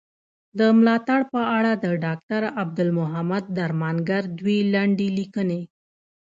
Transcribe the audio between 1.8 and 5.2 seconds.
د ډاکټر عبدالمحمد درمانګر دوې لنډي